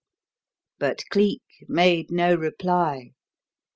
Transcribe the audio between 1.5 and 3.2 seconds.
made no reply.